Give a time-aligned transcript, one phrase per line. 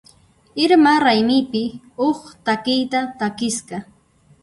[0.63, 1.63] Irma raymipi
[1.99, 3.77] huk takiyta takisqa.